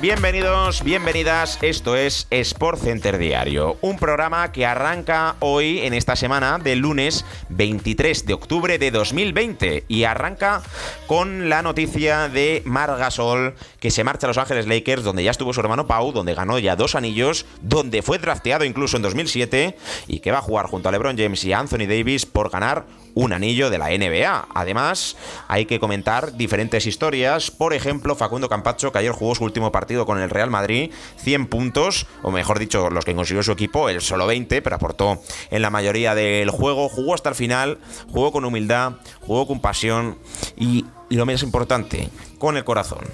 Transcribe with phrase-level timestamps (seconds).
[0.00, 1.58] Bienvenidos, bienvenidas.
[1.62, 7.24] Esto es Sport Center Diario, un programa que arranca hoy en esta semana del lunes
[7.48, 10.62] 23 de octubre de 2020 y arranca
[11.06, 15.30] con la noticia de Mar Gasol que se marcha a Los Ángeles Lakers donde ya
[15.30, 19.76] estuvo su hermano Pau, donde ganó ya dos anillos, donde fue drafteado incluso en 2007
[20.08, 23.32] y que va a jugar junto a LeBron James y Anthony Davis por ganar un
[23.32, 24.48] anillo de la NBA.
[24.54, 25.16] Además,
[25.48, 27.50] hay que comentar diferentes historias.
[27.50, 31.46] Por ejemplo, Facundo Campacho, que ayer jugó su último partido con el Real Madrid, 100
[31.46, 35.62] puntos, o mejor dicho, los que consiguió su equipo, él solo 20, pero aportó en
[35.62, 36.88] la mayoría del juego.
[36.88, 37.78] Jugó hasta el final,
[38.10, 40.18] jugó con humildad, jugó con pasión
[40.56, 43.04] y, lo más importante, con el corazón.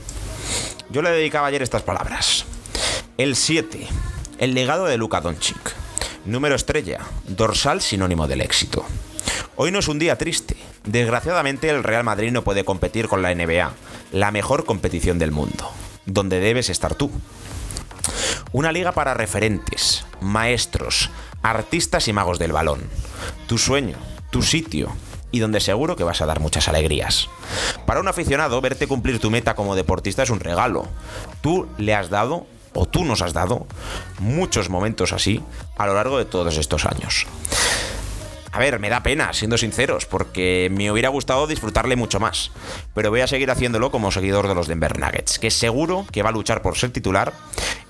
[0.90, 2.44] Yo le dedicaba ayer estas palabras.
[3.16, 3.86] El 7,
[4.38, 5.74] el legado de Luka Doncic.
[6.24, 8.84] Número estrella, dorsal sinónimo del éxito.
[9.56, 10.56] Hoy no es un día triste.
[10.84, 13.72] Desgraciadamente el Real Madrid no puede competir con la NBA,
[14.12, 15.70] la mejor competición del mundo,
[16.06, 17.10] donde debes estar tú.
[18.52, 21.10] Una liga para referentes, maestros,
[21.42, 22.80] artistas y magos del balón.
[23.46, 23.96] Tu sueño,
[24.30, 24.92] tu sitio,
[25.32, 27.28] y donde seguro que vas a dar muchas alegrías.
[27.86, 30.88] Para un aficionado, verte cumplir tu meta como deportista es un regalo.
[31.40, 33.66] Tú le has dado, o tú nos has dado,
[34.18, 35.42] muchos momentos así
[35.76, 37.26] a lo largo de todos estos años.
[38.60, 42.50] Ver, me da pena, siendo sinceros, porque me hubiera gustado disfrutarle mucho más.
[42.92, 46.28] Pero voy a seguir haciéndolo como seguidor de los Denver Nuggets, que seguro que va
[46.28, 47.32] a luchar por ser titular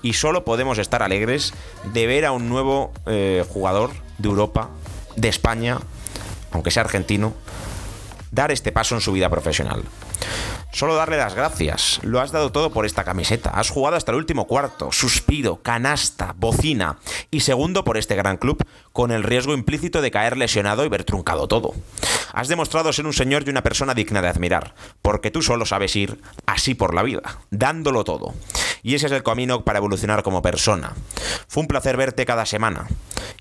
[0.01, 1.53] y solo podemos estar alegres
[1.91, 4.69] de ver a un nuevo eh, jugador de Europa,
[5.17, 5.77] de España,
[6.53, 7.33] aunque sea argentino,
[8.31, 9.83] dar este paso en su vida profesional.
[10.71, 11.99] Solo darle las gracias.
[12.03, 13.49] Lo has dado todo por esta camiseta.
[13.49, 16.97] Has jugado hasta el último cuarto, suspiro, canasta, bocina
[17.29, 21.03] y segundo por este gran club, con el riesgo implícito de caer lesionado y ver
[21.03, 21.73] truncado todo.
[22.33, 25.95] Has demostrado ser un señor y una persona digna de admirar, porque tú solo sabes
[25.95, 28.33] ir así por la vida, dándolo todo.
[28.83, 30.93] Y ese es el camino para evolucionar como persona.
[31.47, 32.87] Fue un placer verte cada semana.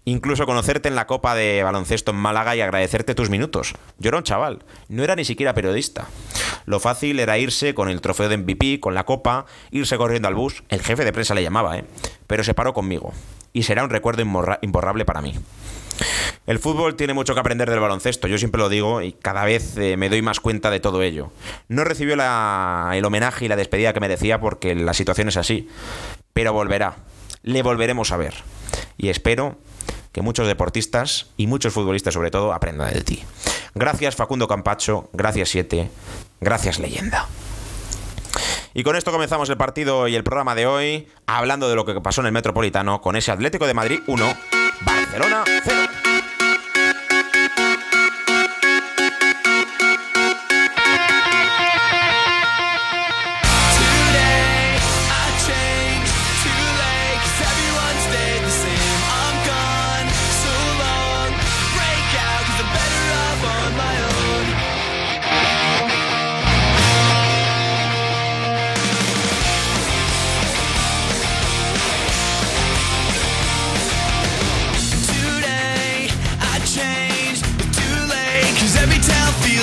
[0.04, 3.74] Incluso conocerte en la Copa de Baloncesto en Málaga y agradecerte tus minutos.
[3.98, 6.08] Yo era un chaval, no era ni siquiera periodista.
[6.70, 10.36] Lo fácil era irse con el trofeo de MVP, con la copa, irse corriendo al
[10.36, 10.62] bus.
[10.69, 11.84] El jefe de prensa le llamaba, ¿eh?
[12.28, 13.12] Pero se paró conmigo.
[13.53, 15.34] Y será un recuerdo imborrable para mí.
[16.47, 19.76] El fútbol tiene mucho que aprender del baloncesto, yo siempre lo digo y cada vez
[19.78, 21.32] eh, me doy más cuenta de todo ello.
[21.66, 25.69] No recibió el homenaje y la despedida que merecía porque la situación es así,
[26.32, 26.98] pero volverá,
[27.42, 28.34] le volveremos a ver.
[28.97, 29.58] Y espero
[30.12, 33.25] que muchos deportistas y muchos futbolistas sobre todo aprendan de ti.
[33.75, 35.91] Gracias Facundo Campacho, gracias Siete,
[36.41, 37.26] gracias leyenda.
[38.72, 42.00] Y con esto comenzamos el partido y el programa de hoy, hablando de lo que
[42.00, 44.36] pasó en el Metropolitano con ese Atlético de Madrid 1,
[44.84, 45.89] Barcelona 0.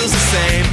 [0.08, 0.67] feels the same.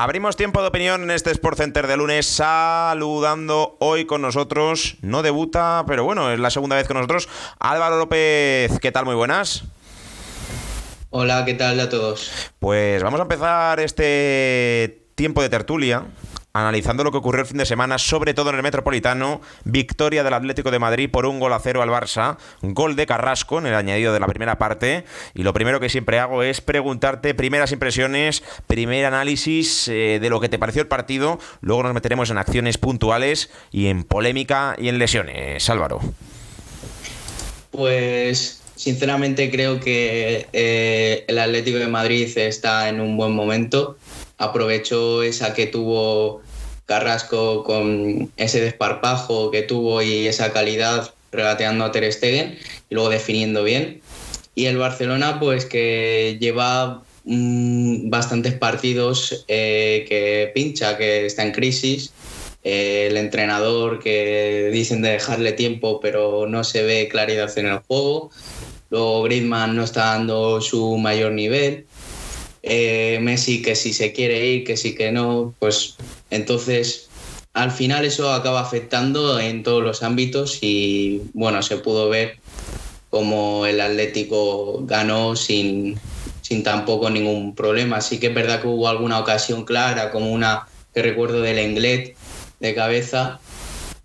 [0.00, 4.96] Abrimos tiempo de opinión en este Sport Center de lunes, saludando hoy con nosotros.
[5.02, 7.28] No debuta, pero bueno, es la segunda vez con nosotros.
[7.58, 9.06] Álvaro López, ¿qué tal?
[9.06, 9.64] Muy buenas.
[11.10, 12.30] Hola, ¿qué tal a todos?
[12.60, 16.04] Pues vamos a empezar este tiempo de tertulia
[16.52, 20.34] analizando lo que ocurrió el fin de semana, sobre todo en el Metropolitano, victoria del
[20.34, 23.74] Atlético de Madrid por un gol a cero al Barça, gol de Carrasco en el
[23.74, 25.04] añadido de la primera parte,
[25.34, 30.40] y lo primero que siempre hago es preguntarte primeras impresiones, primer análisis eh, de lo
[30.40, 34.88] que te pareció el partido, luego nos meteremos en acciones puntuales y en polémica y
[34.88, 35.68] en lesiones.
[35.68, 36.00] Álvaro.
[37.70, 43.96] Pues sinceramente creo que eh, el Atlético de Madrid está en un buen momento.
[44.38, 46.42] Aprovechó esa que tuvo
[46.86, 52.58] Carrasco con ese desparpajo que tuvo y esa calidad regateando a Ter Stegen
[52.88, 54.00] y luego definiendo bien.
[54.54, 61.52] Y el Barcelona, pues que lleva mm, bastantes partidos eh, que pincha, que está en
[61.52, 62.12] crisis.
[62.64, 67.78] Eh, el entrenador que dicen de dejarle tiempo, pero no se ve claridad en el
[67.78, 68.30] juego.
[68.90, 71.86] Luego Griezmann no está dando su mayor nivel.
[72.62, 75.96] Eh, Messi que si se quiere ir, que sí que no, pues
[76.30, 77.08] entonces
[77.54, 82.38] al final eso acaba afectando en todos los ámbitos y bueno, se pudo ver
[83.10, 85.98] como el Atlético ganó sin,
[86.42, 87.96] sin tampoco ningún problema.
[87.96, 92.16] Así que es verdad que hubo alguna ocasión clara, como una que recuerdo del Englet
[92.60, 93.40] de cabeza,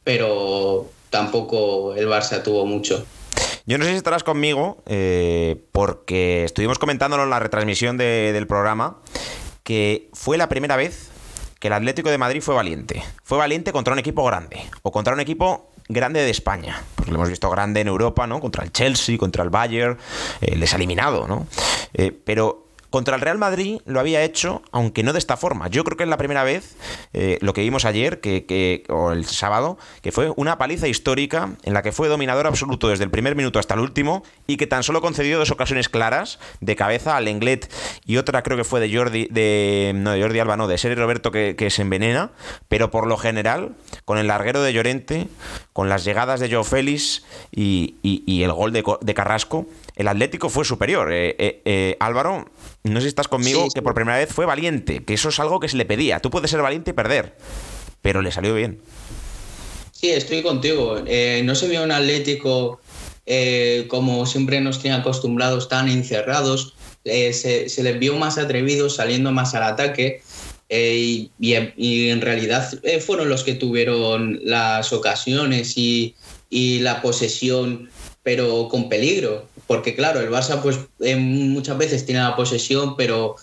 [0.04, 3.06] pero tampoco el Barça tuvo mucho.
[3.65, 8.98] Yo no sé si estarás conmigo, eh, porque estuvimos comentándolo en la retransmisión del programa,
[9.63, 11.10] que fue la primera vez
[11.60, 13.01] que el Atlético de Madrid fue valiente.
[13.24, 16.83] Fue valiente contra un equipo grande, o contra un equipo grande de España.
[16.95, 18.42] Porque lo hemos visto grande en Europa, ¿no?
[18.42, 19.98] Contra el Chelsea, contra el Bayern,
[20.42, 21.48] eh, les ha eliminado, ¿no?
[21.94, 22.62] Eh, pero
[22.94, 25.68] contra el Real Madrid lo había hecho, aunque no de esta forma.
[25.68, 26.75] Yo creo que es la primera vez,
[27.13, 31.74] eh, lo que vimos ayer, que, o el sábado, que fue una paliza histórica en
[31.74, 34.84] la que fue dominador absoluto desde el primer minuto hasta el último y que tan
[34.84, 37.68] solo concedió dos ocasiones claras de cabeza al Englet
[38.06, 41.01] y otra creo que fue de Jordi, de, no, de Jordi Alba, no, de Sergio
[41.01, 42.30] Roberto que, se envenena,
[42.68, 43.75] pero por lo general,
[44.06, 45.30] con el larguero de Llorente,
[45.74, 51.12] con las llegadas de Joe Félix y, el gol de, Carrasco, el Atlético fue superior.
[51.12, 52.50] Eh, eh, Álvaro,
[52.84, 55.60] no sé si estás conmigo, que por primera vez fue valiente, que eso es algo
[55.60, 56.19] que se le pedía.
[56.19, 57.36] Tú puedes ser valiente y perder,
[58.01, 58.81] pero le salió bien.
[60.04, 60.98] Sí, estoy contigo.
[61.06, 62.81] Eh, no se vio un Atlético
[63.25, 66.74] eh, como siempre nos tiene acostumbrados, tan encerrados.
[67.06, 70.22] Eh, se, les vio más atrevidos, saliendo más al ataque.
[70.69, 72.68] Y, y, en realidad
[73.06, 76.16] fueron los que tuvieron las ocasiones y,
[76.50, 77.89] y la posesión,
[78.24, 83.36] pero con peligro porque claro, el Barça pues eh, muchas veces tiene la posesión, pero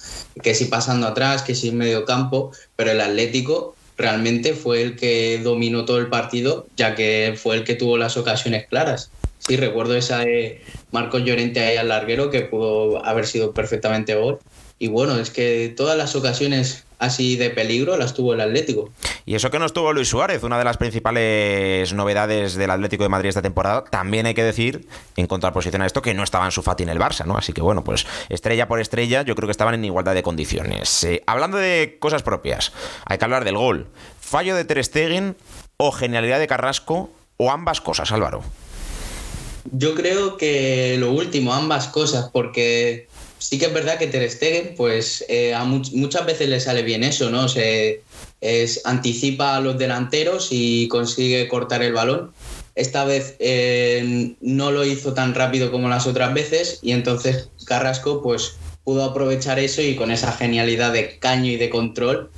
[0.42, 4.96] que si pasando atrás, que si en medio campo, pero el Atlético realmente fue el
[4.96, 9.10] que dominó todo el partido, ya que fue el que tuvo las ocasiones claras.
[9.38, 14.38] Sí, recuerdo esa de Marcos Llorente ahí al larguero que pudo haber sido perfectamente gol.
[14.78, 18.90] Y bueno, es que todas las ocasiones así de peligro las tuvo el Atlético.
[19.26, 23.08] Y eso que no estuvo Luis Suárez, una de las principales novedades del Atlético de
[23.08, 24.86] Madrid esta temporada, también hay que decir,
[25.16, 27.36] en contraposición a esto, que no estaba en su Fati en el Barça, ¿no?
[27.36, 31.02] Así que bueno, pues estrella por estrella, yo creo que estaban en igualdad de condiciones.
[31.04, 32.72] Eh, hablando de cosas propias,
[33.06, 33.88] hay que hablar del gol.
[34.20, 35.36] Fallo de Ter Stegen
[35.76, 38.42] o genialidad de Carrasco o ambas cosas, Álvaro.
[39.72, 43.08] Yo creo que lo último, ambas cosas, porque
[43.40, 47.02] sí que es verdad que Ter Stegen, pues eh, a muchas veces le sale bien
[47.02, 47.48] eso, ¿no?
[47.48, 48.02] Se
[48.40, 52.32] es, anticipa a los delanteros y consigue cortar el balón.
[52.74, 58.22] Esta vez eh, no lo hizo tan rápido como las otras veces y entonces Carrasco
[58.22, 62.30] pues pudo aprovechar eso y con esa genialidad de caño y de control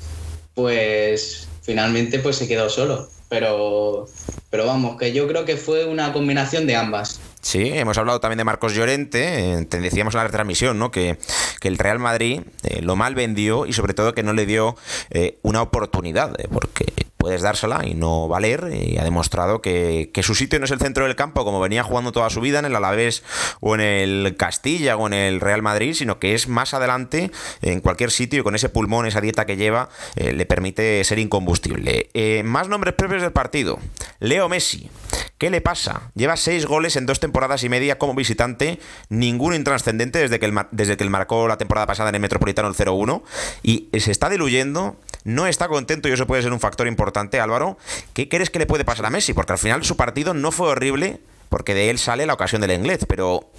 [0.55, 3.09] pues finalmente pues se quedó solo.
[3.29, 4.09] Pero,
[4.51, 7.21] pero vamos, que yo creo que fue una combinación de ambas.
[7.43, 10.93] Sí, hemos hablado también de Marcos Llorente, eh, te decíamos en la retransmisión, ¿no?
[10.93, 11.19] Que,
[11.63, 14.77] el Real Madrid eh, lo mal vendió y sobre todo que no le dio
[15.11, 16.87] eh, una oportunidad, porque
[17.23, 21.05] puedes dársela y no valer, y ha demostrado que, su sitio no es el centro
[21.05, 23.23] del campo como venía jugando toda su vida en el Alavés
[23.61, 27.81] o en el Castilla o en el Real Madrid, sino que es más adelante en
[27.81, 32.11] cualquier sitio y con ese pulmón, esa dieta que lleva, le permite ser incombustible.
[32.45, 33.79] más nombres propios del partido.
[34.19, 34.91] Leo Messi.
[35.39, 36.13] ¿Qué le pasa?
[36.15, 40.55] Lleva seis goles en dos temporadas y media como visitante, ninguno intranscendente desde que, el,
[40.71, 43.23] desde que él marcó la temporada pasada en el Metropolitano el 0-1
[43.65, 47.79] y se está diluyendo, no está contento y eso puede ser un factor importante, Álvaro.
[48.13, 49.33] ¿Qué crees que le puede pasar a Messi?
[49.33, 52.73] Porque al final su partido no fue horrible porque de él sale la ocasión del
[52.73, 53.51] inglés, pero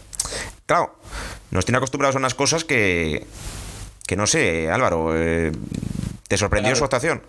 [0.66, 0.96] claro,
[1.52, 3.26] nos tiene acostumbrados a unas cosas que,
[4.08, 5.14] que no sé, Álvaro.
[5.16, 5.52] Eh,
[6.28, 7.22] ¿Te sorprendió su actuación?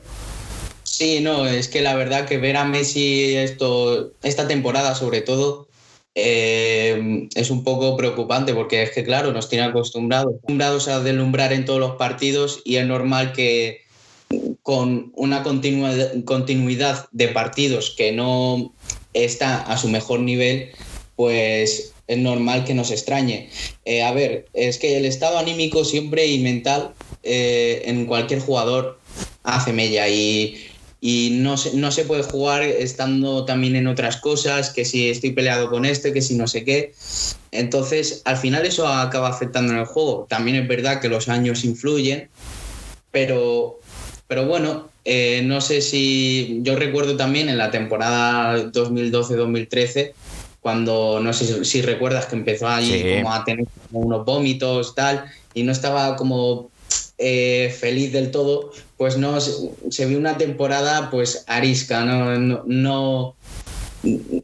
[0.83, 5.67] Sí, no, es que la verdad que ver a Messi esto, esta temporada sobre todo
[6.15, 11.53] eh, es un poco preocupante porque es que, claro, nos tiene acostumbrados, acostumbrados a deslumbrar
[11.53, 13.84] en todos los partidos y es normal que
[14.63, 18.75] con una continuidad de partidos que no
[19.13, 20.71] está a su mejor nivel,
[21.17, 23.51] pues es normal que nos extrañe.
[23.85, 28.99] Eh, a ver, es que el estado anímico siempre y mental eh, en cualquier jugador
[29.43, 30.57] hace mella y,
[31.01, 35.33] y no, se, no se puede jugar estando también en otras cosas, que si estoy
[35.33, 36.93] peleado con este, que si no sé qué.
[37.53, 40.27] Entonces, al final eso acaba afectando en el juego.
[40.29, 42.29] También es verdad que los años influyen,
[43.11, 43.81] pero,
[44.35, 50.13] pero bueno, eh, no sé si yo recuerdo también en la temporada 2012-2013
[50.59, 55.63] cuando no sé si, recuerdas que empezó ahí como a tener unos vómitos tal y
[55.63, 56.69] no estaba como
[57.17, 62.37] eh, feliz del todo, pues no se, vio una temporada pues arisca, no,
[62.67, 63.37] no,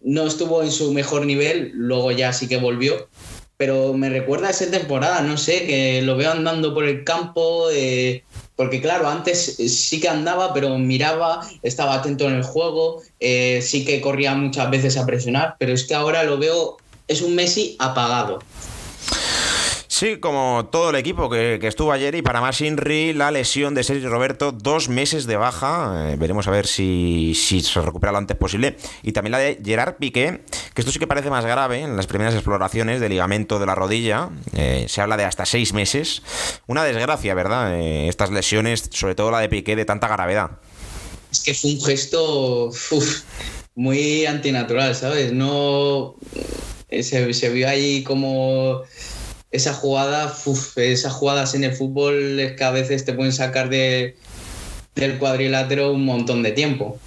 [0.04, 3.08] no, estuvo en su mejor nivel, luego ya sí que volvió,
[3.56, 7.70] pero me recuerda a esa temporada, no sé, que lo veo andando por el campo,
[7.72, 8.22] eh,
[8.60, 13.86] porque claro, antes sí que andaba, pero miraba, estaba atento en el juego, eh, sí
[13.86, 16.76] que corría muchas veces a presionar, pero es que ahora lo veo,
[17.08, 18.40] es un Messi apagado.
[20.00, 23.84] Sí, como todo el equipo que, estuvo ayer y para más Inri, la lesión de
[23.84, 28.34] Sergio Roberto, dos meses de baja, eh, veremos a ver si, se recupera lo antes
[28.34, 30.40] posible, y también la de Gerard Piqué,
[30.72, 33.74] que esto sí que parece más grave en las primeras exploraciones de ligamento de la
[33.74, 36.22] rodilla, eh, se habla de hasta seis meses,
[36.66, 37.78] una desgracia, ¿verdad?
[37.78, 40.52] Eh, estas lesiones, sobre todo la de Piqué, de tanta gravedad.
[41.30, 42.70] Es que fue un gesto
[43.74, 45.34] muy antinatural, ¿sabes?
[45.34, 46.14] No...
[46.90, 48.82] Se vio ahí como
[49.50, 50.34] esa jugada,
[50.76, 54.16] esas jugadas en el fútbol es que a veces te pueden sacar de,
[54.94, 56.98] del cuadrilátero un montón de tiempo.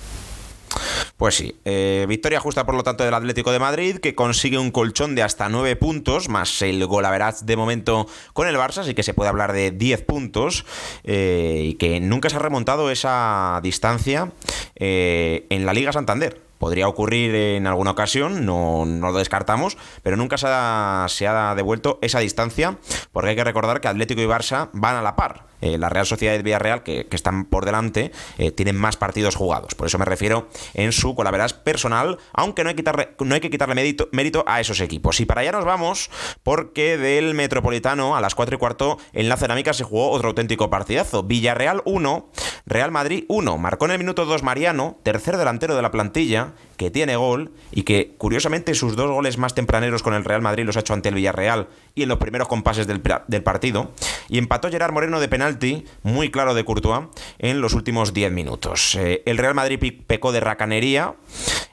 [1.18, 4.72] Pues sí, eh, victoria justa por lo tanto del Atlético de Madrid, que consigue un
[4.72, 8.94] colchón de hasta 9 puntos, más el gol veraz de momento con el Barça, así
[8.94, 10.66] que se puede hablar de 10 puntos,
[11.04, 14.32] eh, y que nunca se ha remontado esa distancia
[14.76, 16.42] eh, en la Liga Santander.
[16.58, 21.56] Podría ocurrir en alguna ocasión, no, no lo descartamos, pero nunca se ha, se ha,
[21.56, 22.78] devuelto esa distancia,
[23.12, 25.53] porque hay que recordar que Atlético y Barça van a la par.
[25.64, 29.76] Eh, la Real Sociedad de Villarreal, que, están por delante, eh, tienen más partidos jugados.
[29.76, 32.76] Por eso me refiero en su colaveras personal, aunque no hay
[33.20, 35.22] no hay que quitarle mérito, mérito, a esos equipos.
[35.22, 36.10] Y para allá nos vamos,
[36.44, 40.70] porque del Metropolitano a las 4 y cuarto en la cerámica se jugó otro auténtico
[40.70, 41.24] partidazo.
[41.24, 42.30] Villarreal 1,
[42.66, 43.58] Real Madrid 1.
[43.58, 47.84] Marcó en el minuto 2 Mariano, tercer delantero de la plantilla, que tiene gol y
[47.84, 51.10] que curiosamente sus dos goles más tempraneros con el Real Madrid los ha hecho ante
[51.10, 53.92] el Villarreal y en los primeros compases del, del partido.
[54.28, 57.08] Y empató Gerard Moreno de penalti, muy claro de Courtois,
[57.40, 58.96] en los últimos 10 minutos.
[58.96, 61.16] Eh, el Real Madrid pecó de racanería,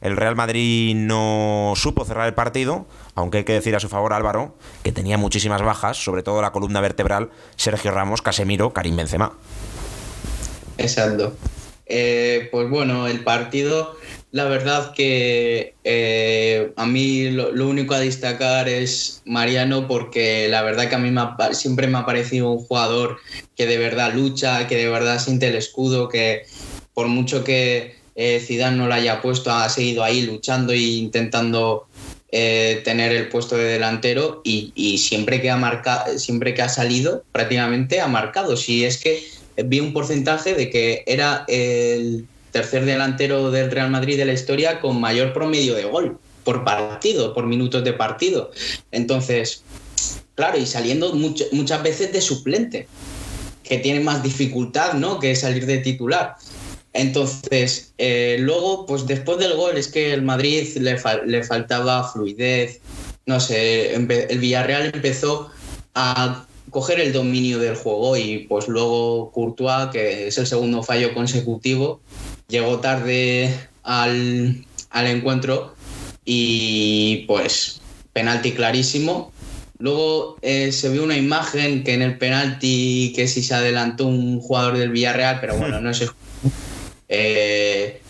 [0.01, 4.13] el Real Madrid no supo cerrar el partido, aunque hay que decir a su favor
[4.13, 9.33] Álvaro que tenía muchísimas bajas, sobre todo la columna vertebral Sergio Ramos, Casemiro, Karim Benzema.
[10.79, 11.35] Exacto.
[11.93, 13.97] Eh, pues bueno, el partido
[14.33, 20.89] la verdad que eh, a mí lo, único a destacar es Mariano porque la verdad
[20.89, 21.13] que a mí
[21.53, 23.19] siempre me ha parecido un jugador
[23.57, 26.43] que de verdad lucha, que de verdad siente el escudo, que
[26.95, 31.87] por mucho que eh, Zidane no lo haya puesto, ha seguido ahí luchando e intentando
[32.31, 36.69] eh, tener el puesto de delantero y, y, siempre, que ha marcado, siempre que ha
[36.69, 38.57] salido prácticamente ha marcado.
[38.57, 39.25] Si es que
[39.65, 44.81] vi un porcentaje de que era el tercer delantero del Real Madrid de la historia
[44.81, 48.51] con mayor promedio de gol por partido, por minutos de partido.
[48.91, 49.63] Entonces,
[50.35, 52.89] claro, y saliendo muchas veces de suplente,
[53.63, 55.21] que tiene más dificultad, ¿no?
[55.21, 56.37] Que salir de titular.
[56.93, 62.81] Entonces, eh, luego, pues después del gol, es que el Madrid le, le faltaba fluidez,
[63.27, 65.51] no sé, el Villarreal empezó
[65.95, 71.15] a coger el dominio del juego y pues luego Courtois, que es el segundo fallo
[71.15, 72.01] consecutivo,
[72.51, 75.75] llegó tarde al, encuentro
[76.25, 77.81] y pues
[78.13, 79.33] penalti clarísimo.
[79.79, 84.41] Luego eh, se vio una imagen que en el penalti que si se adelantó un
[84.41, 86.09] jugador del Villarreal, pero bueno, no sé.
[87.09, 88.01] Eh,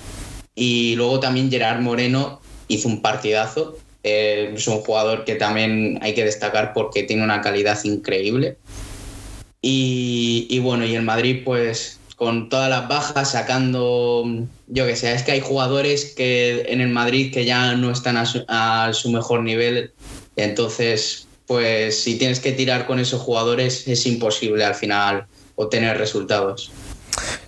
[0.55, 3.79] y luego también Gerard Moreno hizo un partidazo.
[4.03, 8.57] Eh, es un jugador que también hay que destacar porque tiene una calidad increíble.
[9.63, 14.27] Y, y bueno, y el Madrid pues con todas las bajas, sacando,
[14.67, 18.19] yo que sé, es que hay jugadores que en el Madrid que ya no están
[18.19, 19.95] a su, mejor nivel,
[20.37, 26.71] entonces, pues si tienes que tirar con esos jugadores es imposible al final obtener resultados.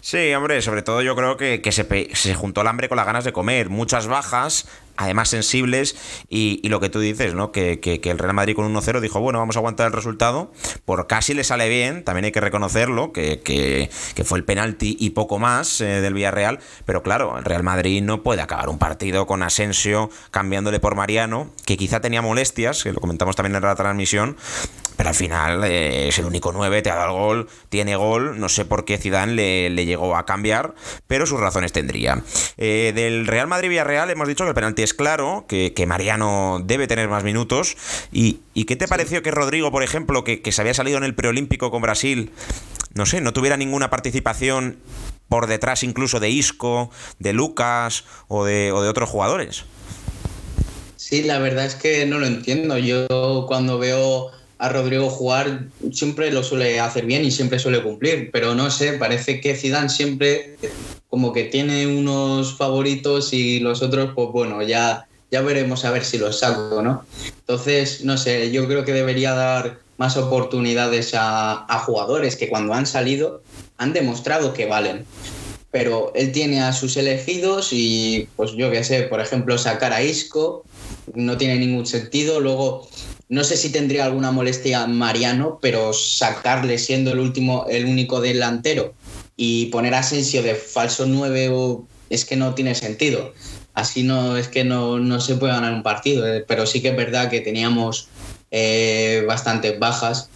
[0.01, 3.25] Sí, hombre, sobre todo yo creo que, se, se, juntó el hambre con las ganas
[3.25, 3.71] de comer.
[3.71, 4.67] Muchas bajas,
[4.97, 5.97] además sensibles,
[6.29, 7.53] y, lo que tú dices, ¿no?
[7.53, 10.53] Que, el Real Madrid con 1-0 dijo, bueno, vamos a aguantar el resultado.
[10.85, 13.91] Por casi le sale bien, también hay que reconocerlo, que,
[14.25, 16.59] fue el penalti y poco más eh, del Villarreal.
[16.85, 21.51] Pero claro, el Real Madrid no puede acabar un partido con Asensio cambiándole por Mariano,
[21.65, 24.37] que quizá tenía molestias, que lo comentamos también en la transmisión,
[24.97, 28.39] pero al final eh, es el único 9, te ha dado el gol, tiene gol,
[28.39, 30.75] no sé por qué Zidane le, llegó a cambiar,
[31.07, 32.23] pero sus razones tendría.
[32.57, 37.09] Eh, del Real Madrid-Villarreal hemos dicho que el penalti es claro, que, Mariano debe tener
[37.09, 37.77] más minutos.
[38.13, 41.71] ¿Y, qué te pareció que Rodrigo, por ejemplo, que, se había salido en el preolímpico
[41.71, 42.31] con Brasil,
[42.95, 44.79] no sé, no tuviera ninguna participación
[45.29, 49.65] por detrás incluso de Isco, de Lucas o de, o de otros jugadores?
[50.97, 52.79] Sí, la verdad es que no lo entiendo.
[52.79, 54.31] Yo cuando veo
[54.63, 58.93] a Rodrigo jugar siempre lo suele hacer bien y siempre suele cumplir, pero no sé,
[58.93, 60.57] parece que Zidane siempre
[61.11, 66.05] como que tiene unos favoritos y los otros, pues bueno, ya, ya veremos a ver
[66.05, 67.05] si los saco, ¿no?
[67.41, 72.73] Entonces, no sé, yo creo que debería dar más oportunidades a, a jugadores que cuando
[72.73, 73.43] han salido
[73.79, 75.05] han demostrado que valen
[75.73, 80.03] pero él tiene a sus elegidos y pues yo qué sé, por ejemplo, sacar a
[80.03, 80.65] Isco
[81.15, 82.41] no tiene ningún sentido.
[82.41, 82.87] Luego
[83.29, 88.95] no sé si tendría alguna molestia Mariano, pero sacarle siendo el último, el único delantero
[89.37, 91.51] y poner a Asensio de falso 9
[92.11, 93.33] es que no tiene sentido.
[93.75, 96.97] Así no es que no, se puede ganar un partido, eh, pero sí que es
[96.97, 98.09] verdad que teníamos
[98.51, 100.29] eh, bastantes bajas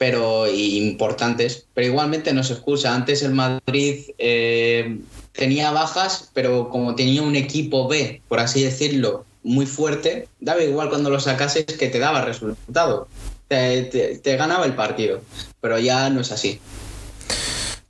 [0.00, 2.94] pero importantes, pero igualmente no se excusa.
[2.94, 4.98] Antes el Madrid eh,
[5.32, 10.88] tenía bajas, pero como tenía un equipo B, por así decirlo, muy fuerte, daba igual
[10.88, 13.08] cuando lo sacases que te daba resultado.
[13.48, 13.82] Te,
[14.22, 15.20] te, ganaba el partido,
[15.60, 16.60] pero ya no es así.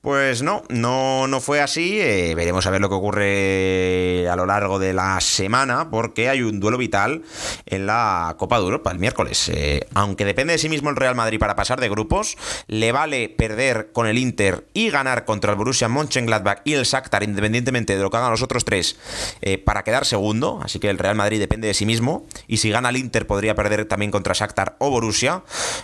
[0.01, 2.01] Pues no, no, no fue así.
[2.01, 6.41] Eh, veremos a ver lo que ocurre a lo largo de la semana, porque hay
[6.41, 7.23] un duelo vital
[7.67, 9.51] en la Copa de Europa el miércoles.
[9.53, 13.29] Eh, aunque depende de sí mismo el Real Madrid para pasar de grupos, le vale
[13.29, 18.03] perder con el Inter y ganar contra el Borussia Mönchengladbach y el Shakhtar, independientemente de
[18.03, 18.97] lo que hagan los otros tres,
[19.43, 20.61] eh, para quedar segundo.
[20.63, 22.27] Así que el Real Madrid depende de sí mismo.
[22.47, 25.43] Y si gana el Inter, podría perder también contra Shakhtar o Borussia.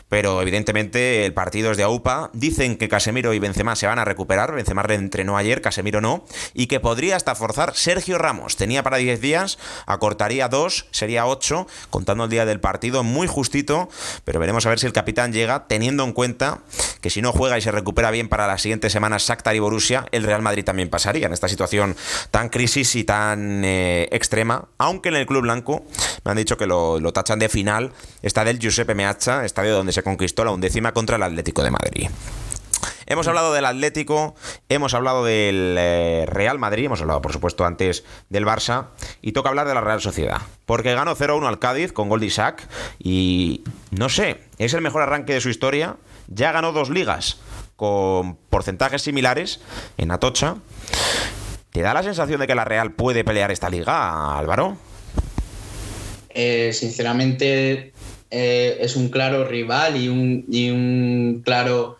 [0.08, 2.30] Pero evidentemente el partido es de AUPA.
[2.32, 4.54] Dicen que Casemiro y Benzema se van a recuperar.
[4.54, 6.24] Benzema entrenó ayer, Casemiro no.
[6.54, 8.56] Y que podría hasta forzar Sergio Ramos.
[8.56, 13.88] Tenía para 10 días, acortaría 2, sería 8, contando el día del partido, muy justito.
[14.24, 16.60] Pero veremos a ver si el capitán llega, teniendo en cuenta
[17.00, 20.06] que si no juega y se recupera bien para las siguientes semanas Shakhtar y Borussia,
[20.12, 21.96] el Real Madrid también pasaría en esta situación
[22.30, 24.68] tan crisis y tan eh, extrema.
[24.78, 25.84] Aunque en el Club Blanco
[26.24, 27.92] me han dicho que lo, lo tachan de final,
[28.22, 32.08] está del Giuseppe Meazza, estadio donde se conquistó la undécima contra el Atlético de Madrid.
[33.06, 34.34] Hemos hablado del Atlético,
[34.68, 38.88] hemos hablado del eh, Real Madrid, hemos hablado por supuesto antes del Barça
[39.22, 42.26] y toca hablar de la Real Sociedad, porque ganó 0-1 al Cádiz con gol de
[42.26, 47.38] Isaac y no sé, es el mejor arranque de su historia, ya ganó dos ligas
[47.76, 49.60] con porcentajes similares
[49.98, 50.56] en Atocha.
[51.70, 54.78] ¿Te da la sensación de que la Real puede pelear esta liga, Álvaro?
[56.30, 57.92] Eh, sinceramente
[58.30, 61.98] eh, es un claro rival y un, y un claro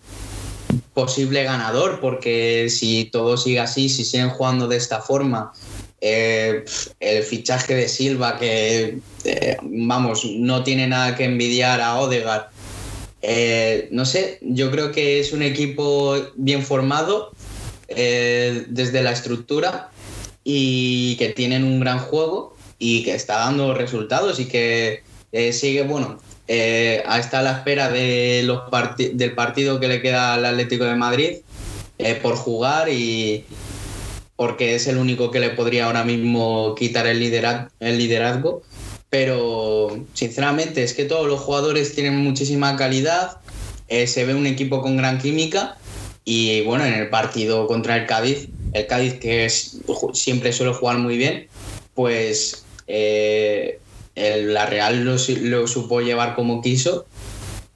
[0.94, 5.52] posible ganador, porque si todo sigue así, si siguen jugando de esta forma,
[6.00, 6.64] eh,
[7.00, 12.46] el fichaje de Silva, que eh, vamos, no tiene nada que envidiar a Odegaard.
[13.22, 17.32] Eh, no sé, yo creo que es un equipo bien formado
[17.88, 19.90] desde la estructura
[20.42, 25.02] y que tienen un gran juego y que está dando resultados y que
[25.52, 28.62] sigue, bueno, eh, está a la espera de los
[28.96, 31.36] del partido que le queda al Atlético de Madrid
[31.98, 33.44] eh, por jugar y
[34.36, 37.22] porque es el único que le podría ahora mismo quitar el,
[37.80, 38.62] el liderazgo.
[39.08, 43.38] Pero sinceramente es que todos los jugadores tienen muchísima calidad,
[43.88, 45.76] eh, se ve un equipo con gran química
[46.24, 49.48] y bueno, en el partido contra el Cádiz, el Cádiz que
[50.12, 51.46] siempre suele jugar muy bien,
[51.94, 53.78] pues eh,
[54.16, 57.06] la Real lo, supo llevar como quiso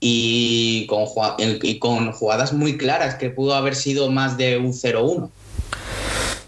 [0.01, 5.29] y con, jugadas muy claras que pudo haber sido más de un 0-1.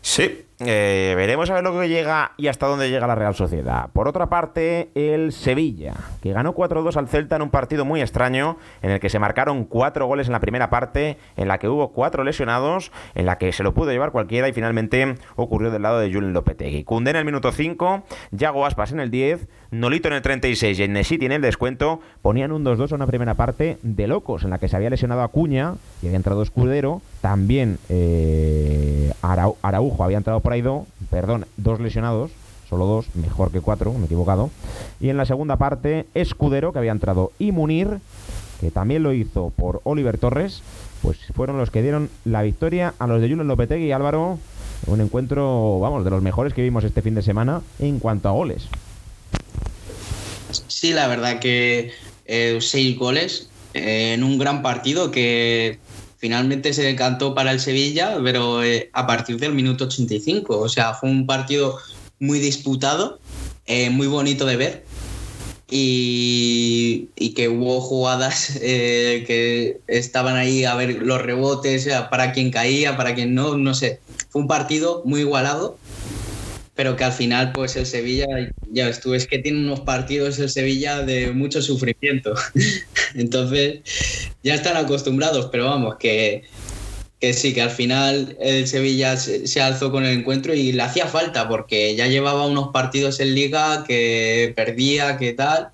[0.00, 3.88] Sí, eh, veremos a ver lo que llega y hasta dónde llega la Real Sociedad.
[3.92, 8.58] Por otra parte, el Sevilla, que ganó 4-2 al Celta en un partido muy extraño,
[8.82, 11.92] en el que se marcaron cuatro goles en la primera parte, en la que hubo
[11.92, 15.98] cuatro lesionados, en la que se lo pudo llevar cualquiera y finalmente ocurrió del lado
[15.98, 16.84] de Julen Lopetegui.
[16.84, 20.88] Cundé en el minuto 5, Yago Aspas en el 10, Nolito en el 36 y
[20.88, 24.58] Nesiti en el descuento ponían un 2-2 en una primera parte de locos, en la
[24.58, 30.52] que se había lesionado Acuña y había entrado Escudero También eh, Araujo había entrado por
[30.52, 32.32] ahí dos, perdón, dos lesionados,
[32.68, 34.50] solo dos, mejor que cuatro, me he equivocado.
[35.00, 38.00] Y en la segunda parte, Escudero, que había entrado, y Munir,
[38.60, 40.62] que también lo hizo por Oliver Torres,
[41.00, 44.40] pues fueron los que dieron la victoria a los de Julen Lopetegui y Álvaro.
[44.86, 48.32] Un encuentro, vamos, de los mejores que vimos este fin de semana en cuanto a
[48.32, 48.66] goles.
[50.66, 51.92] Sí, la verdad que
[52.26, 55.78] eh, seis goles eh, en un gran partido que
[56.22, 60.56] finalmente se decantó para el Sevilla, pero eh, a partir del minuto 85.
[60.56, 61.78] O sea, fue un partido
[62.20, 63.18] muy disputado,
[63.90, 64.84] muy bonito de ver
[65.74, 72.96] y, que hubo jugadas eh, que estaban ahí a ver los rebotes, para quien caía,
[72.96, 74.00] para quien no, no sé.
[74.28, 75.78] Fue un partido muy igualado,
[76.74, 78.26] pero que al final, pues el Sevilla,
[78.70, 82.34] ya ves tú, es que tiene unos partidos el Sevilla de mucho sufrimiento.
[83.14, 83.80] Entonces,
[84.42, 86.44] ya están acostumbrados, pero vamos, que
[87.22, 91.06] que sí, que al final el Sevilla se, alzó con el encuentro y le hacía
[91.06, 95.68] falta porque ya llevaba unos partidos en liga que perdía, que tal.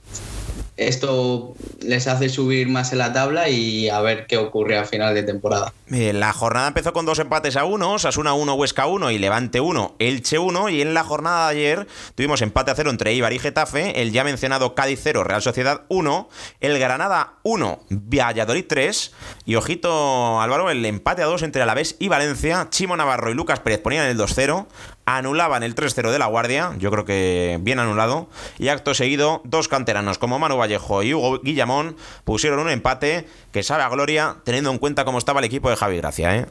[0.78, 5.12] Esto les hace subir más en la tabla y a ver qué ocurre a final
[5.12, 5.72] de temporada.
[5.88, 9.96] La jornada empezó con dos empates a uno, Sasuna 1, Huesca 1 y Levante 1,
[9.98, 13.40] Elche 1 y en la jornada de ayer tuvimos empate a cero entre Ibar y
[13.40, 16.28] Getafe, el ya mencionado Cádiz 0, Real Sociedad 1,
[16.60, 19.12] el Granada 1, Valladolid 3
[19.46, 23.58] y ojito Álvaro, el empate a 2 entre Alavés y Valencia, Chimo Navarro y Lucas
[23.58, 24.66] Pérez ponían el 2-0,
[25.16, 29.66] anulaban el 3-0 de la Guardia, yo creo que bien anulado, y acto seguido dos
[29.66, 34.70] canteranos como Manu Vallejo y Hugo Guillamón pusieron un empate que sabe a gloria teniendo
[34.70, 36.36] en cuenta cómo estaba el equipo de Javi Gracia.
[36.36, 36.46] ¿eh?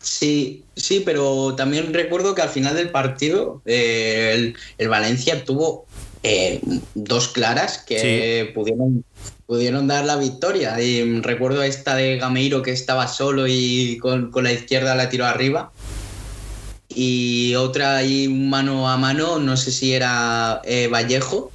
[0.00, 5.84] Sí, sí, pero también recuerdo que al final del partido eh, el, Valencia tuvo
[6.22, 6.60] eh,
[6.94, 9.04] dos claras que pudieron,
[9.46, 10.80] pudieron dar la victoria.
[10.80, 15.26] Y recuerdo esta de Gameiro que estaba solo y con, con la izquierda la tiró
[15.26, 15.72] arriba
[16.96, 21.52] y otra ahí mano a mano, no sé si era eh, Vallejo,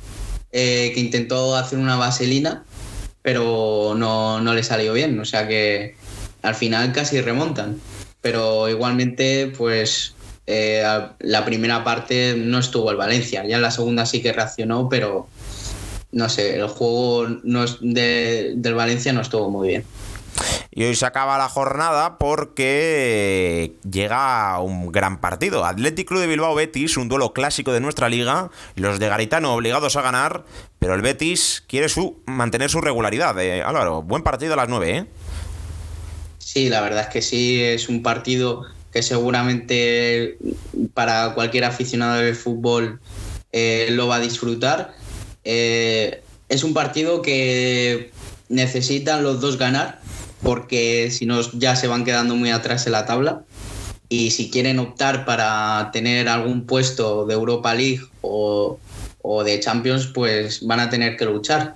[0.51, 2.63] eh, que intentó hacer una vaselina,
[3.23, 5.95] pero no, le salió bien, o sea que
[6.43, 7.81] al final casi remontan.
[8.21, 10.13] Pero igualmente, pues
[10.45, 10.83] eh,
[11.19, 15.27] la primera parte no estuvo el Valencia, ya en la segunda sí que reaccionó, pero
[16.11, 19.85] no sé, el juego no del Valencia no estuvo muy bien.
[20.71, 25.65] Y hoy se acaba la jornada porque llega un gran partido.
[25.65, 28.49] Athletic Club de Bilbao Betis, un duelo clásico de nuestra liga.
[28.75, 30.45] Los de Garitano obligados a ganar,
[30.79, 33.37] pero el Betis quiere su, mantener su regularidad.
[33.39, 35.05] Eh, Álvaro, buen partido a las 9, ¿eh?
[36.37, 40.37] Sí, la verdad es que sí, es un partido que seguramente
[40.93, 42.99] para cualquier aficionado de fútbol
[43.51, 44.93] eh, lo va a disfrutar.
[45.43, 48.11] Eh, es un partido que
[48.49, 50.00] necesitan los dos ganar
[50.41, 53.43] porque si no ya se van quedando muy atrás en la tabla.
[54.09, 58.77] Y si quieren optar para tener algún puesto de Europa League o,
[59.21, 61.75] o de Champions, pues van a tener que luchar.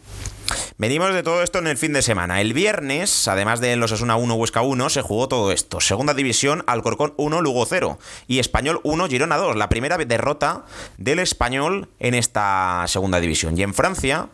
[0.77, 2.41] Venimos de todo esto en el fin de semana.
[2.41, 5.79] El viernes, además de los Asuna 1, Huesca 1, se jugó todo esto.
[5.79, 7.97] Segunda división, Alcorcón 1, Lugo 0.
[8.27, 9.55] Y Español 1, Girona 2.
[9.55, 10.65] La primera derrota
[10.97, 13.57] del Español en esta segunda división.
[13.57, 14.27] Y en Francia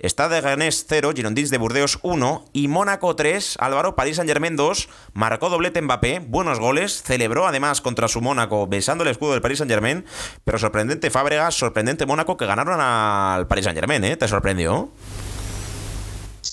[0.00, 4.56] está de Rennes 0, Girondins de Burdeos 1 y Mónaco 3, Álvaro, París Saint Germain
[4.56, 4.86] 2.
[5.14, 7.02] Marcó doblete Mbappé, buenos goles.
[7.02, 10.04] Celebró además contra su Mónaco besando el escudo del París Saint Germain.
[10.44, 14.18] Pero sorprendente Fábregas, sorprendente Mónaco que ganaron al París Saint Germain, ¿eh?
[14.18, 14.90] ¿Te sorprendió?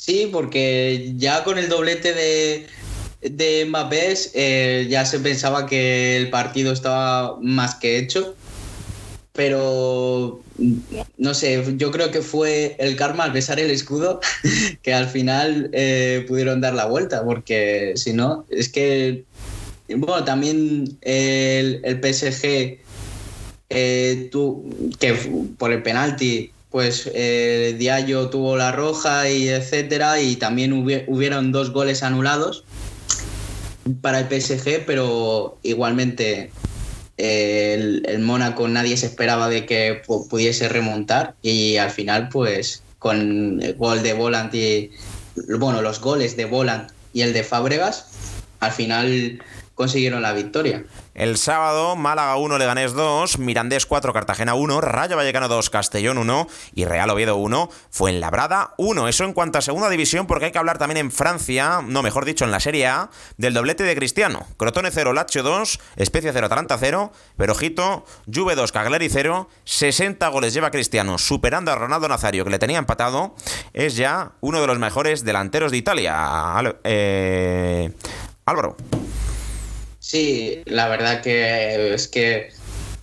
[0.07, 2.65] Sí, porque ya con el doblete de,
[3.21, 8.33] de Mbappé eh, ya se pensaba que el partido estaba más que hecho.
[9.33, 10.41] Pero
[11.17, 14.21] no sé, yo creo que fue el karma al besar el escudo
[14.81, 19.25] que al final eh, pudieron dar la vuelta, porque si no, es que,
[19.89, 22.79] bueno, también el, el PSG,
[23.69, 25.13] eh, tú, que
[25.57, 31.71] por el penalti pues eh, Diallo tuvo la roja y etcétera, y también hubieron dos
[31.71, 32.63] goles anulados
[34.01, 36.51] para el PSG, pero igualmente
[37.17, 43.61] eh, el, Mónaco nadie se esperaba de que pudiese remontar y al final pues con
[43.61, 44.91] el gol de Volant y
[45.57, 48.07] bueno, los goles de Volant y el de Fábregas,
[48.59, 49.41] al final
[49.77, 50.83] consiguieron la victoria.
[51.13, 56.47] El sábado, Málaga 1, Leganés 2, Mirandés 4, Cartagena 1, Rayo Vallecano 2, Castellón 1
[56.73, 59.07] y Real Oviedo 1, Fuenlabrada 1.
[59.07, 62.25] Eso en cuanto a segunda división, porque hay que hablar también en Francia, no, mejor
[62.25, 64.47] dicho, en la Serie A, del doblete de Cristiano.
[64.57, 70.27] Crotone 0, Lazio 2, Especia 0, Atalanta 0, pero ojito, Juve 2, Cagliari 0, 60
[70.29, 73.35] goles lleva Cristiano, superando a Ronaldo Nazario, que le tenía empatado.
[73.73, 76.75] Es ya uno de los mejores delanteros de Italia.
[76.83, 77.91] Eh
[78.47, 78.77] Álvaro.
[80.07, 82.51] Sí, la verdad que es que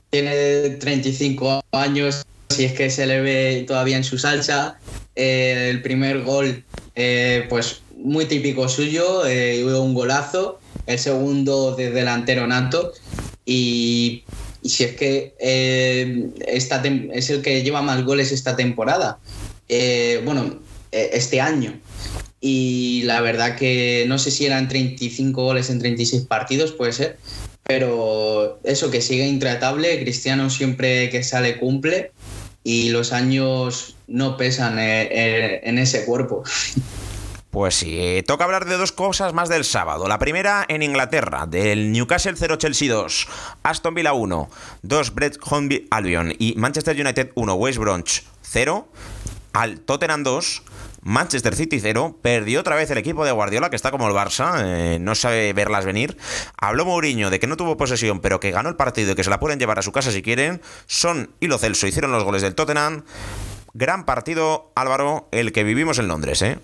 [0.08, 4.78] tiene 35 años, si es que se le ve todavía en su salsa.
[5.14, 6.64] Eh, el primer gol,
[6.94, 10.60] eh, pues muy típico suyo, eh, un golazo.
[10.86, 12.94] El segundo de delantero nato.
[13.44, 14.24] Y,
[14.64, 15.34] si es que
[16.46, 19.18] esta es el que lleva más goles esta temporada.
[20.24, 20.58] bueno,
[20.90, 21.78] este año
[22.46, 27.16] y la verdad que no sé si eran 35 goles en 36 partidos, puede ser,
[27.62, 32.12] pero eso que sigue intratable, Cristiano siempre que sale cumple
[32.62, 36.42] y los años no pesan eh, eh, en ese cuerpo.
[37.50, 40.06] Pues sí, toca hablar de dos cosas más del sábado.
[40.06, 43.26] La primera en Inglaterra, del Newcastle 0 Chelsea 2,
[43.62, 44.50] Aston Villa 1,
[44.82, 48.86] 2 Brett Hornby Albion y Manchester United 1 West Bromwich 0,
[49.54, 50.62] al Tottenham 2,
[51.04, 54.62] Manchester City 0, perdió otra vez el equipo de Guardiola, que está como el Barça,
[54.64, 56.16] eh, no sabe verlas venir.
[56.56, 59.28] Habló Mourinho de que no tuvo posesión, pero que ganó el partido y que se
[59.28, 60.62] la pueden llevar a su casa si quieren.
[60.86, 63.04] Son y Lo Celso hicieron los goles del Tottenham.
[63.74, 66.58] Gran partido, Álvaro, el que vivimos en Londres, ¿eh?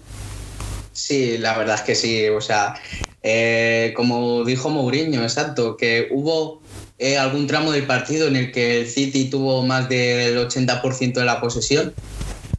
[0.92, 2.28] Sí, la verdad es que sí.
[2.30, 2.76] O sea,
[3.22, 6.62] eh, como dijo Mourinho, exacto, que hubo
[6.98, 11.24] eh, algún tramo del partido en el que el City tuvo más del 80% de
[11.24, 11.92] la posesión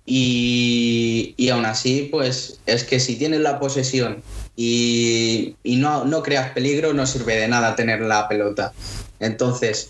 [0.05, 4.23] y, aún así, pues es que si tienes la posesión
[4.55, 8.73] y, no, no, creas peligro, no sirve de nada tener la pelota.
[9.19, 9.89] Entonces,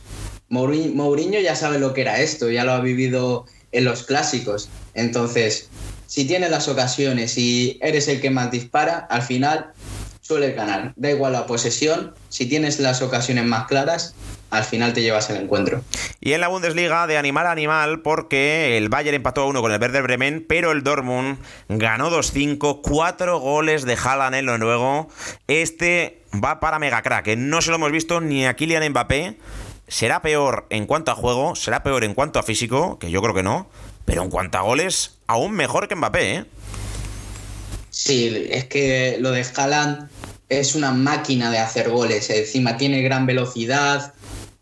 [0.50, 4.69] Mourinho ya sabe lo que era esto, ya lo ha vivido en los clásicos.
[4.93, 5.69] Entonces,
[6.08, 9.71] si tienes las ocasiones y eres el que más dispara, al final
[10.32, 10.94] suele ganar.
[10.96, 14.15] Da igual la posesión, si tienes las ocasiones más claras,
[14.50, 15.82] al final te llevas el encuentro.
[16.22, 19.74] Y en la Bundesliga de animal a animal, porque el Bayern empató a uno con
[19.74, 25.10] el Werder Bremen, pero el Dortmund ganó 2-5, cuatro goles de Haaland en lo nuevo.
[25.48, 29.38] Este va para mega crack, que no se lo hemos visto ni a Kylian Mbappé.
[29.89, 33.34] Será peor en cuanto a juego, será peor en cuanto a físico, que yo creo
[33.34, 33.70] que no,
[34.06, 36.46] pero en cuanto a goles, aún mejor que Mbappé, ¿eh?
[37.91, 40.10] Sí, es que lo de Haaland
[40.47, 42.30] es una máquina de hacer goles.
[42.30, 44.13] Encima tiene gran velocidad,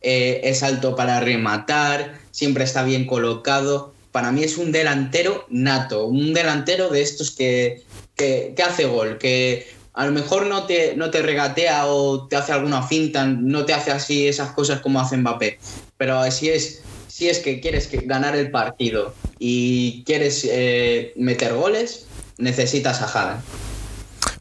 [0.01, 3.93] eh, es alto para rematar, siempre está bien colocado.
[4.11, 7.83] Para mí es un delantero nato, un delantero de estos que,
[8.15, 12.51] que, hace gol, que a lo mejor no te, no te regatea o te hace
[12.51, 15.59] alguna finta, no te hace así esas cosas como hace Mbappé.
[15.97, 22.07] Pero si es, si es que quieres ganar el partido y quieres eh, meter goles,
[22.39, 23.43] necesitas a.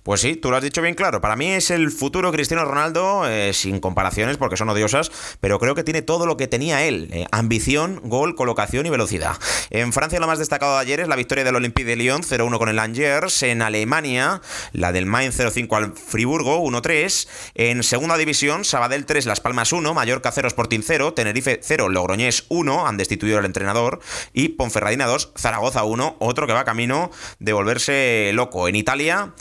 [0.03, 1.21] Pues sí, tú lo has dicho bien claro.
[1.21, 5.75] Para mí es el futuro Cristiano Ronaldo, eh, sin comparaciones porque son odiosas, pero creo
[5.75, 7.09] que tiene todo lo que tenía él.
[7.13, 9.37] Eh, ambición, gol, colocación y velocidad.
[9.71, 12.59] En Francia lo más destacado de ayer es la victoria del Olympique de Lyon 0-1
[12.59, 13.43] con el Angers.
[13.43, 14.41] En Alemania,
[14.73, 17.29] la del Mainz 0-5 al Friburgo 1-3.
[17.55, 22.45] En segunda división, Sabadell 3, Las Palmas 1, Mallorca 0, Sporting 0, Tenerife 0, Logroñés
[22.49, 24.01] 1, han destituido al entrenador.
[24.33, 28.69] Y Ponferradina 2, Zaragoza 1, otro que va camino de volverse loco.
[28.69, 29.35] En Italia,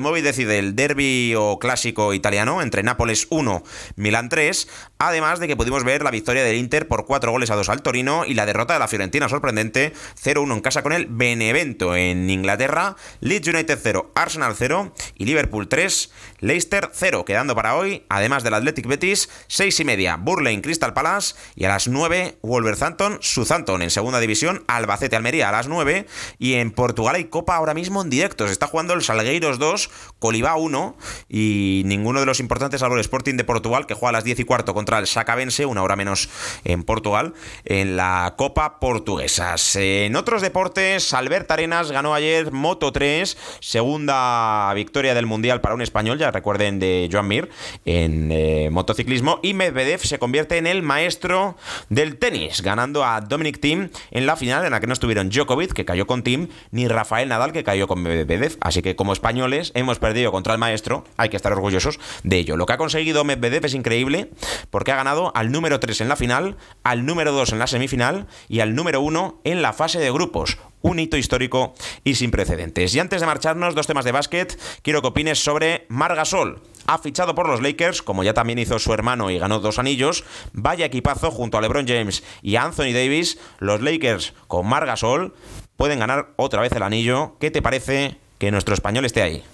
[0.00, 3.62] Ibrahimovic decide el derby o clásico italiano entre Nápoles 1,
[3.96, 4.66] Milán 3,
[4.98, 7.82] además de que pudimos ver la victoria del Inter por 4 goles a 2 al
[7.82, 12.30] Torino y la derrota de la Fiorentina sorprendente 0-1 en casa con el Benevento en
[12.30, 18.42] Inglaterra, Leeds United 0, Arsenal 0 y Liverpool 3, Leicester 0, quedando para hoy, además
[18.42, 23.82] del Athletic Betis, 6 y media, Burley Crystal Palace y a las 9 Wolverhampton Southampton
[23.82, 26.06] en segunda división, Albacete Almería a las 9
[26.38, 29.89] y en Portugal hay Copa ahora mismo en directo, se está jugando el Salgueiros 2
[30.18, 30.96] Colibá 1
[31.28, 34.40] y ninguno de los importantes salvo el Sporting de Portugal que juega a las 10
[34.40, 36.28] y cuarto contra el Sacavense, una hora menos
[36.64, 39.54] en Portugal, en la Copa Portuguesa.
[39.74, 45.82] En otros deportes, Albert Arenas ganó ayer Moto 3, segunda victoria del Mundial para un
[45.82, 47.48] español, ya recuerden de Joan Mir
[47.84, 51.56] en eh, motociclismo, y Medvedev se convierte en el maestro
[51.88, 55.72] del tenis, ganando a Dominic Thiem en la final en la que no estuvieron Djokovic,
[55.72, 58.56] que cayó con Thiem, ni Rafael Nadal, que cayó con Medvedev.
[58.60, 62.56] Así que como españoles hemos perdido contra el maestro, hay que estar orgullosos de ello.
[62.56, 64.30] Lo que ha conseguido Medvedev es increíble
[64.70, 68.26] porque ha ganado al número 3 en la final, al número 2 en la semifinal
[68.48, 70.58] y al número 1 en la fase de grupos.
[70.82, 72.94] Un hito histórico y sin precedentes.
[72.94, 76.62] Y antes de marcharnos, dos temas de básquet, quiero que opines sobre Margasol.
[76.86, 80.24] Ha fichado por los Lakers, como ya también hizo su hermano y ganó dos anillos.
[80.52, 83.38] Vaya equipazo junto a LeBron James y Anthony Davis.
[83.58, 85.34] Los Lakers con Margasol
[85.76, 87.36] pueden ganar otra vez el anillo.
[87.38, 89.44] ¿Qué te parece que nuestro español esté ahí?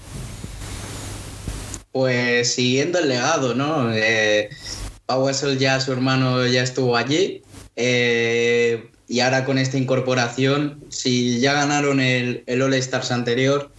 [1.97, 3.91] Pues siguiendo el legado, ¿no?
[3.91, 4.51] Eh,
[5.07, 7.41] Pau ya, su hermano, ya estuvo allí.
[7.75, 13.73] Eh, y ahora con esta incorporación, si ya ganaron el, el All Stars anterior,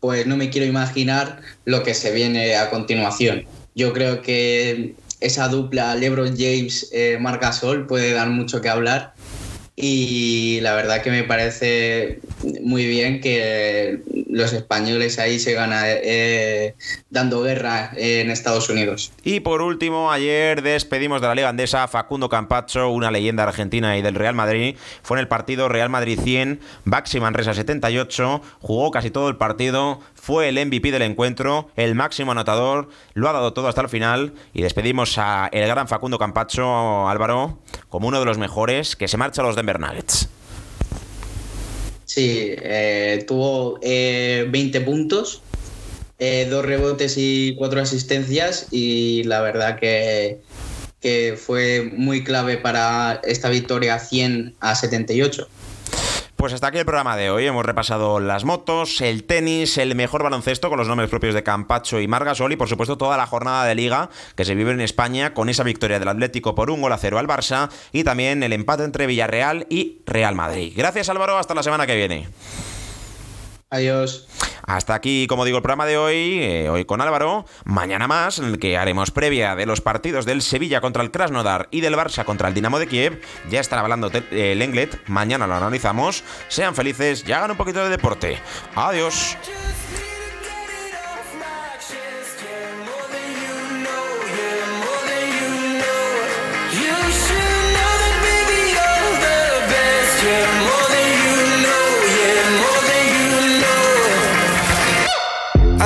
[0.00, 3.46] pues no me quiero imaginar lo que se viene a continuación.
[3.76, 9.14] Yo creo que esa dupla LeBron James, eh, Gasol puede dar mucho que hablar
[9.80, 12.20] y la verdad que me parece
[12.62, 16.74] muy bien que los españoles ahí se ganan eh,
[17.08, 19.12] dando guerra en Estados Unidos.
[19.24, 24.02] Y por último, ayer despedimos de la Liga Andesa Facundo Campacho, una leyenda argentina y
[24.02, 24.76] del Real Madrid.
[25.02, 30.00] Fue en el partido Real Madrid 100, Baxi Manresa 78, jugó casi todo el partido,
[30.14, 34.34] fue el MVP del encuentro, el máximo anotador, lo ha dado todo hasta el final
[34.52, 39.16] y despedimos a el gran Facundo Campacho Álvaro como uno de los mejores que se
[39.16, 40.28] marcha a los Denver Nuggets.
[42.04, 45.42] Sí, eh, tuvo 20 eh, puntos,
[46.18, 50.40] eh, dos rebotes y cuatro asistencias y la verdad que,
[51.00, 55.48] que fue muy clave para esta victoria 100 a 78.
[56.40, 57.46] Pues hasta aquí el programa de hoy.
[57.46, 62.00] Hemos repasado las motos, el tenis, el mejor baloncesto con los nombres propios de Campacho
[62.00, 65.34] y Margasol y por supuesto toda la jornada de liga que se vive en España
[65.34, 68.54] con esa victoria del Atlético por un gol a cero al Barça y también el
[68.54, 70.72] empate entre Villarreal y Real Madrid.
[70.74, 72.28] Gracias Álvaro, hasta la semana que viene.
[73.70, 74.26] Adiós.
[74.66, 77.44] Hasta aquí, como digo, el programa de hoy, eh, hoy con Álvaro.
[77.64, 81.68] Mañana más, en el que haremos previa de los partidos del Sevilla contra el Krasnodar
[81.70, 83.20] y del Barça contra el Dinamo de Kiev.
[83.48, 86.24] Ya estará hablando el Englet, mañana lo analizamos.
[86.48, 88.38] Sean felices y hagan un poquito de deporte.
[88.74, 89.36] Adiós.